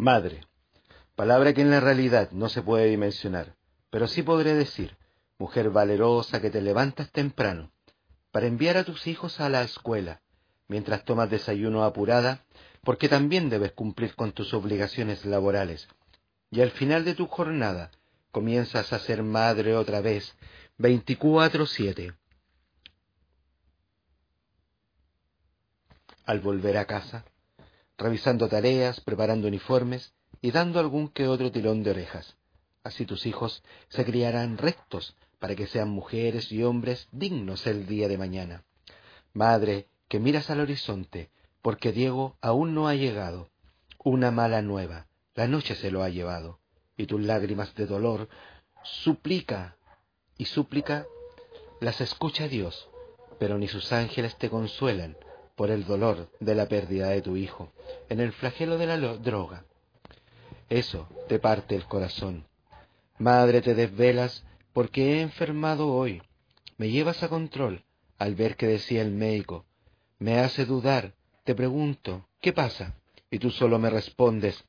Madre. 0.00 0.46
Palabra 1.14 1.52
que 1.52 1.60
en 1.60 1.70
la 1.70 1.78
realidad 1.78 2.30
no 2.30 2.48
se 2.48 2.62
puede 2.62 2.86
dimensionar, 2.86 3.56
pero 3.90 4.08
sí 4.08 4.22
podré 4.22 4.54
decir, 4.54 4.96
mujer 5.36 5.68
valerosa 5.68 6.40
que 6.40 6.48
te 6.48 6.62
levantas 6.62 7.12
temprano, 7.12 7.70
para 8.30 8.46
enviar 8.46 8.78
a 8.78 8.84
tus 8.84 9.06
hijos 9.06 9.40
a 9.40 9.50
la 9.50 9.60
escuela, 9.60 10.22
mientras 10.68 11.04
tomas 11.04 11.28
desayuno 11.28 11.84
apurada, 11.84 12.46
porque 12.82 13.10
también 13.10 13.50
debes 13.50 13.72
cumplir 13.72 14.14
con 14.14 14.32
tus 14.32 14.54
obligaciones 14.54 15.26
laborales. 15.26 15.86
Y 16.50 16.62
al 16.62 16.70
final 16.70 17.04
de 17.04 17.14
tu 17.14 17.26
jornada 17.26 17.90
comienzas 18.30 18.94
a 18.94 19.00
ser 19.00 19.22
madre 19.22 19.76
otra 19.76 20.00
vez, 20.00 20.34
24/7. 20.78 22.14
Al 26.24 26.40
volver 26.40 26.78
a 26.78 26.86
casa, 26.86 27.26
revisando 28.00 28.48
tareas, 28.48 29.00
preparando 29.00 29.46
uniformes, 29.46 30.14
y 30.40 30.50
dando 30.50 30.80
algún 30.80 31.08
que 31.08 31.28
otro 31.28 31.52
tirón 31.52 31.82
de 31.82 31.90
orejas. 31.90 32.36
Así 32.82 33.04
tus 33.04 33.26
hijos 33.26 33.62
se 33.88 34.04
criarán 34.04 34.56
rectos 34.56 35.16
para 35.38 35.54
que 35.54 35.66
sean 35.66 35.90
mujeres 35.90 36.50
y 36.50 36.62
hombres 36.62 37.08
dignos 37.12 37.66
el 37.66 37.86
día 37.86 38.08
de 38.08 38.16
mañana. 38.16 38.64
Madre, 39.34 39.86
que 40.08 40.18
miras 40.18 40.50
al 40.50 40.60
horizonte, 40.60 41.30
porque 41.62 41.92
Diego 41.92 42.36
aún 42.40 42.74
no 42.74 42.88
ha 42.88 42.94
llegado. 42.94 43.50
Una 44.02 44.30
mala 44.30 44.62
nueva, 44.62 45.06
la 45.34 45.46
noche 45.46 45.74
se 45.74 45.90
lo 45.90 46.02
ha 46.02 46.08
llevado, 46.08 46.58
y 46.96 47.06
tus 47.06 47.20
lágrimas 47.20 47.74
de 47.74 47.86
dolor 47.86 48.28
suplica 48.82 49.76
y 50.38 50.46
súplica 50.46 51.06
las 51.80 52.00
escucha 52.00 52.48
Dios, 52.48 52.88
pero 53.38 53.58
ni 53.58 53.68
sus 53.68 53.92
ángeles 53.92 54.36
te 54.36 54.48
consuelan 54.48 55.16
por 55.60 55.70
el 55.70 55.84
dolor 55.84 56.30
de 56.40 56.54
la 56.54 56.68
pérdida 56.68 57.10
de 57.10 57.20
tu 57.20 57.36
hijo, 57.36 57.70
en 58.08 58.18
el 58.18 58.32
flagelo 58.32 58.78
de 58.78 58.86
la 58.86 58.96
droga, 58.96 59.66
eso 60.70 61.06
te 61.28 61.38
parte 61.38 61.76
el 61.76 61.84
corazón. 61.84 62.46
Madre, 63.18 63.60
te 63.60 63.74
desvelas 63.74 64.42
porque 64.72 65.02
he 65.02 65.20
enfermado 65.20 65.88
hoy. 65.88 66.22
Me 66.78 66.88
llevas 66.88 67.22
a 67.22 67.28
control 67.28 67.84
al 68.16 68.36
ver 68.36 68.56
que 68.56 68.68
decía 68.68 69.02
el 69.02 69.10
médico. 69.10 69.66
Me 70.18 70.38
hace 70.38 70.64
dudar. 70.64 71.12
Te 71.44 71.54
pregunto, 71.54 72.26
¿qué 72.40 72.54
pasa? 72.54 72.94
Y 73.30 73.38
tú 73.38 73.50
solo 73.50 73.78
me 73.78 73.90
respondes, 73.90 74.64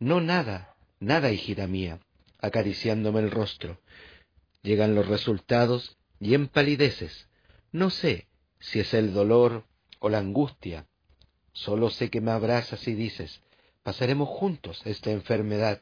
no 0.00 0.20
nada, 0.20 0.74
nada, 0.98 1.30
hijita 1.30 1.68
mía, 1.68 2.00
acariciándome 2.40 3.20
el 3.20 3.30
rostro. 3.30 3.78
Llegan 4.62 4.96
los 4.96 5.06
resultados 5.06 5.96
y 6.18 6.34
empalideces. 6.34 7.28
No 7.70 7.88
sé 7.88 8.26
si 8.58 8.80
es 8.80 8.94
el 8.94 9.14
dolor 9.14 9.62
o 10.04 10.10
la 10.10 10.18
angustia. 10.18 10.86
Solo 11.54 11.88
sé 11.88 12.10
que 12.10 12.20
me 12.20 12.30
abrazas 12.30 12.86
y 12.88 12.94
dices, 12.94 13.40
Pasaremos 13.82 14.28
juntos 14.28 14.82
esta 14.84 15.10
enfermedad. 15.10 15.80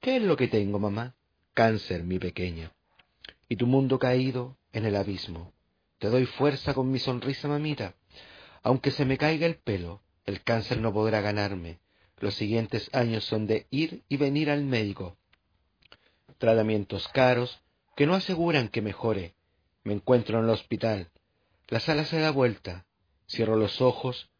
¿Qué 0.00 0.16
es 0.16 0.22
lo 0.22 0.36
que 0.36 0.48
tengo, 0.48 0.80
mamá? 0.80 1.14
Cáncer, 1.52 2.02
mi 2.02 2.18
pequeña. 2.18 2.72
Y 3.48 3.54
tu 3.54 3.68
mundo 3.68 4.00
caído 4.00 4.56
en 4.72 4.86
el 4.86 4.96
abismo. 4.96 5.52
Te 5.98 6.10
doy 6.10 6.26
fuerza 6.26 6.74
con 6.74 6.90
mi 6.90 6.98
sonrisa, 6.98 7.46
mamita. 7.46 7.94
Aunque 8.64 8.90
se 8.90 9.04
me 9.04 9.18
caiga 9.18 9.46
el 9.46 9.54
pelo, 9.54 10.00
el 10.26 10.42
cáncer 10.42 10.80
no 10.80 10.92
podrá 10.92 11.20
ganarme. 11.20 11.78
Los 12.18 12.34
siguientes 12.34 12.90
años 12.92 13.24
son 13.24 13.46
de 13.46 13.68
ir 13.70 14.02
y 14.08 14.16
venir 14.16 14.50
al 14.50 14.64
médico. 14.64 15.16
Tratamientos 16.38 17.06
caros 17.08 17.60
que 17.94 18.06
no 18.06 18.14
aseguran 18.14 18.66
que 18.68 18.82
mejore. 18.82 19.34
Me 19.84 19.92
encuentro 19.92 20.38
en 20.40 20.44
el 20.44 20.50
hospital. 20.50 21.10
La 21.68 21.78
sala 21.78 22.04
se 22.04 22.18
da 22.18 22.32
vuelta. 22.32 22.84
Cierro 23.34 23.56
los 23.56 23.80
ojos 23.80 24.30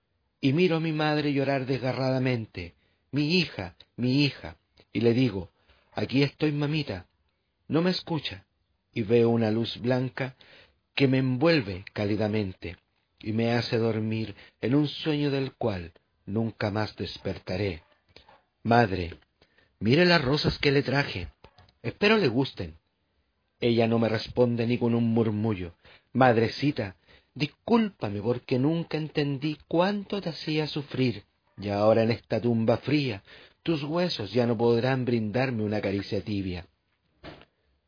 y 0.40 0.52
miro 0.52 0.76
a 0.76 0.80
mi 0.80 0.92
madre 0.92 1.32
llorar 1.32 1.66
desgarradamente 1.66 2.74
mi 3.10 3.38
hija, 3.38 3.76
mi 3.96 4.24
hija, 4.24 4.56
y 4.92 5.00
le 5.00 5.14
digo, 5.14 5.50
aquí 5.92 6.24
estoy, 6.24 6.50
mamita. 6.50 7.06
No 7.68 7.80
me 7.80 7.90
escucha, 7.90 8.44
y 8.92 9.02
veo 9.02 9.30
una 9.30 9.52
luz 9.52 9.78
blanca 9.80 10.36
que 10.94 11.08
me 11.08 11.18
envuelve 11.18 11.84
cálidamente 11.92 12.76
y 13.20 13.32
me 13.32 13.52
hace 13.52 13.78
dormir 13.78 14.34
en 14.60 14.74
un 14.74 14.88
sueño 14.88 15.30
del 15.30 15.52
cual 15.54 15.92
nunca 16.26 16.70
más 16.70 16.96
despertaré. 16.96 17.82
Madre, 18.62 19.18
mire 19.78 20.04
las 20.04 20.22
rosas 20.22 20.58
que 20.58 20.72
le 20.72 20.82
traje. 20.82 21.28
Espero 21.82 22.16
le 22.16 22.28
gusten. 22.28 22.78
Ella 23.60 23.86
no 23.86 23.98
me 23.98 24.08
responde 24.08 24.66
ni 24.66 24.78
con 24.78 24.94
un 24.94 25.04
murmullo. 25.04 25.74
Madrecita, 26.12 26.96
discúlpame 27.34 28.20
porque 28.22 28.58
nunca 28.58 28.96
entendí 28.96 29.58
cuánto 29.68 30.20
te 30.20 30.30
hacía 30.30 30.66
sufrir 30.66 31.24
y 31.56 31.68
ahora 31.68 32.02
en 32.02 32.10
esta 32.10 32.40
tumba 32.40 32.76
fría 32.78 33.22
tus 33.62 33.82
huesos 33.82 34.32
ya 34.32 34.46
no 34.46 34.56
podrán 34.56 35.04
brindarme 35.04 35.62
una 35.62 35.80
caricia 35.80 36.20
tibia. 36.22 36.66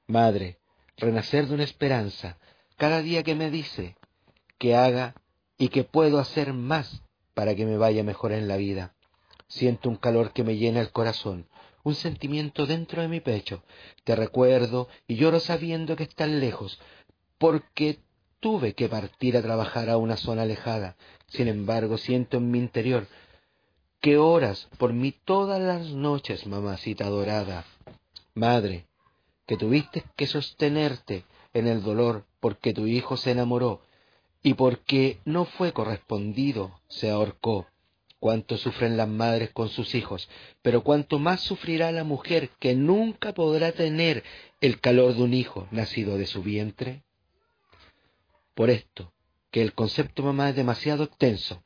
Madre, 0.07 0.59
renacer 0.97 1.47
de 1.47 1.55
una 1.55 1.65
esperanza 1.65 2.39
cada 2.77 3.03
día 3.03 3.23
que 3.23 3.35
me 3.35 3.51
dice 3.51 3.97
que 4.59 4.75
haga 4.75 5.15
y 5.59 5.69
que 5.69 5.85
puedo 5.85 6.19
hacer 6.19 6.53
más 6.53 7.03
para 7.35 7.55
que 7.55 7.67
me 7.67 7.77
vaya 7.77 8.03
mejor 8.03 8.33
en 8.33 8.49
la 8.49 8.57
vida. 8.57 8.95
Siento 9.49 9.89
un 9.89 9.97
calor 9.97 10.33
que 10.33 10.45
me 10.45 10.57
llena 10.57 10.81
el 10.81 10.91
corazón, 10.91 11.47
un 11.83 11.95
sentimiento 11.95 12.67
dentro 12.67 13.03
de 13.03 13.09
mi 13.09 13.21
pecho. 13.21 13.63
Te 14.05 14.17
recuerdo 14.17 14.89
y 15.07 15.17
lloro 15.17 15.41
sabiendo 15.41 15.95
que 15.97 16.05
estás 16.05 16.29
lejos, 16.29 16.81
porque 17.39 17.99
tuve 18.47 18.75
que 18.75 18.89
partir 18.89 19.37
a 19.37 19.43
trabajar 19.43 19.91
a 19.91 19.97
una 19.97 20.17
zona 20.17 20.43
alejada. 20.43 20.95
Sin 21.27 21.49
embargo, 21.49 21.99
siento 21.99 22.37
en 22.37 22.53
mi 22.53 22.61
interior 22.61 23.09
que 24.01 24.19
oras 24.19 24.69
por 24.79 24.93
mí 24.93 25.13
todas 25.25 25.61
las 25.61 25.89
noches, 25.91 26.47
mamacita 26.47 27.09
dorada. 27.09 27.65
Madre, 28.35 28.87
que 29.49 29.57
tuviste 29.57 30.05
que 30.15 30.29
sostenerte 30.29 31.25
en 31.55 31.67
el 31.67 31.83
dolor 31.83 32.25
porque 32.39 32.73
tu 32.73 32.87
hijo 32.87 33.17
se 33.17 33.33
enamoró 33.33 33.81
y 34.45 34.55
porque 34.55 35.19
no 35.25 35.45
fue 35.45 35.73
correspondido, 35.73 36.79
se 36.87 37.11
ahorcó. 37.11 37.67
Cuánto 38.21 38.59
sufren 38.59 38.97
las 38.97 39.09
madres 39.09 39.51
con 39.51 39.71
sus 39.71 39.97
hijos, 39.97 40.29
pero 40.63 40.85
cuánto 40.85 41.19
más 41.19 41.41
sufrirá 41.41 41.91
la 41.91 42.05
mujer 42.05 42.51
que 42.61 42.77
nunca 42.77 43.35
podrá 43.35 43.73
tener 43.73 44.23
el 44.61 44.81
calor 44.81 45.17
de 45.17 45.25
un 45.25 45.35
hijo 45.35 45.67
nacido 45.73 46.17
de 46.17 46.27
su 46.27 46.45
vientre. 46.45 47.03
Por 48.57 48.71
esto, 48.71 49.13
que 49.51 49.61
el 49.61 49.75
concepto 49.75 50.23
mamá 50.23 50.49
es 50.49 50.57
demasiado 50.57 51.05
extenso, 51.05 51.63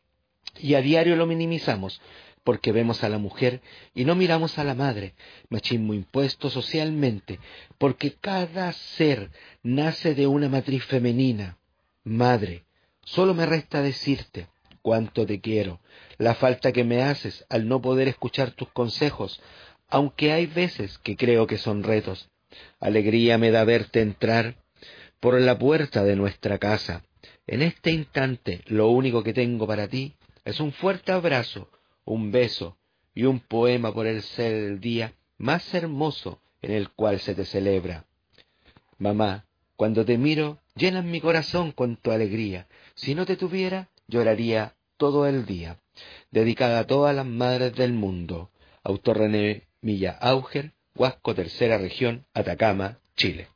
y 0.58 0.74
a 0.74 0.82
diario 0.82 1.14
lo 1.14 1.24
minimizamos 1.24 2.00
porque 2.42 2.72
vemos 2.72 3.04
a 3.04 3.08
la 3.08 3.18
mujer 3.18 3.60
y 3.94 4.04
no 4.04 4.16
miramos 4.16 4.58
a 4.58 4.64
la 4.64 4.74
madre, 4.74 5.14
machismo 5.50 5.94
impuesto 5.94 6.50
socialmente, 6.50 7.38
porque 7.78 8.14
cada 8.14 8.72
ser 8.72 9.30
nace 9.62 10.16
de 10.16 10.26
una 10.26 10.48
matriz 10.48 10.84
femenina. 10.84 11.58
Madre, 12.02 12.64
solo 13.04 13.34
me 13.34 13.46
resta 13.46 13.82
decirte 13.82 14.48
cuánto 14.82 15.26
te 15.26 15.40
quiero, 15.40 15.78
la 16.18 16.34
falta 16.34 16.72
que 16.72 16.82
me 16.82 17.02
haces 17.02 17.46
al 17.50 17.68
no 17.68 17.80
poder 17.80 18.08
escuchar 18.08 18.50
tus 18.50 18.68
consejos, 18.70 19.40
aunque 19.88 20.32
hay 20.32 20.46
veces 20.46 20.98
que 20.98 21.16
creo 21.16 21.46
que 21.46 21.56
son 21.56 21.84
retos. 21.84 22.30
Alegría 22.80 23.38
me 23.38 23.52
da 23.52 23.62
verte 23.62 24.00
entrar 24.00 24.56
por 25.20 25.38
la 25.40 25.58
puerta 25.58 26.02
de 26.02 26.16
nuestra 26.16 26.58
casa. 26.58 27.04
En 27.46 27.62
este 27.62 27.90
instante 27.92 28.62
lo 28.66 28.88
único 28.88 29.22
que 29.22 29.34
tengo 29.34 29.66
para 29.66 29.88
ti 29.88 30.14
es 30.44 30.60
un 30.60 30.72
fuerte 30.72 31.12
abrazo, 31.12 31.70
un 32.04 32.32
beso 32.32 32.78
y 33.14 33.24
un 33.24 33.40
poema 33.40 33.92
por 33.92 34.06
el 34.06 34.22
ser 34.22 34.52
el 34.52 34.80
día 34.80 35.12
más 35.36 35.74
hermoso 35.74 36.40
en 36.62 36.72
el 36.72 36.90
cual 36.90 37.20
se 37.20 37.34
te 37.34 37.44
celebra. 37.44 38.06
Mamá, 38.98 39.46
cuando 39.76 40.04
te 40.04 40.18
miro, 40.18 40.58
llenas 40.74 41.04
mi 41.04 41.20
corazón 41.20 41.72
con 41.72 41.96
tu 41.96 42.10
alegría. 42.10 42.66
Si 42.94 43.14
no 43.14 43.24
te 43.24 43.36
tuviera, 43.36 43.88
lloraría 44.08 44.74
todo 44.96 45.26
el 45.26 45.46
día. 45.46 45.78
Dedicada 46.30 46.80
a 46.80 46.86
todas 46.86 47.14
las 47.14 47.26
madres 47.26 47.74
del 47.74 47.92
mundo. 47.92 48.50
Autor 48.82 49.18
René 49.18 49.68
Milla 49.80 50.12
Auger, 50.20 50.72
Huasco, 50.94 51.34
Tercera 51.34 51.78
Región, 51.78 52.26
Atacama, 52.34 52.98
Chile. 53.16 53.48